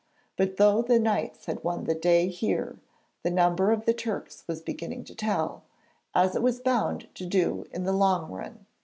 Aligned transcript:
But 0.35 0.57
though 0.57 0.81
the 0.81 0.97
Knights 0.97 1.45
had 1.45 1.63
won 1.63 1.83
the 1.83 1.93
day 1.93 2.27
here, 2.27 2.79
the 3.21 3.29
number 3.29 3.71
of 3.71 3.85
the 3.85 3.93
Turks 3.93 4.43
was 4.47 4.59
beginning 4.59 5.03
to 5.03 5.13
tell, 5.13 5.61
as 6.15 6.35
it 6.35 6.41
was 6.41 6.59
bound 6.59 7.07
to 7.13 7.23
do 7.27 7.67
in 7.71 7.83
the 7.83 7.93
long 7.93 8.31
run. 8.31 8.65